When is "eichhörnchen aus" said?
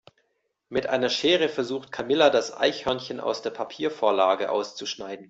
2.57-3.43